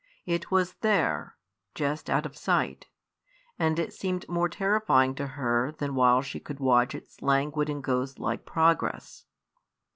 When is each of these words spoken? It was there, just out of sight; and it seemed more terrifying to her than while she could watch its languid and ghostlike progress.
It 0.25 0.49
was 0.49 0.73
there, 0.81 1.37
just 1.75 2.09
out 2.09 2.25
of 2.25 2.35
sight; 2.35 2.87
and 3.59 3.77
it 3.77 3.93
seemed 3.93 4.27
more 4.27 4.49
terrifying 4.49 5.13
to 5.13 5.27
her 5.37 5.71
than 5.73 5.93
while 5.93 6.23
she 6.23 6.39
could 6.39 6.59
watch 6.59 6.95
its 6.95 7.21
languid 7.21 7.69
and 7.69 7.83
ghostlike 7.83 8.43
progress. 8.43 9.27